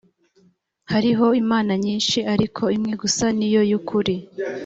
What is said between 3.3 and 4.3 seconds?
ni yo y ukuri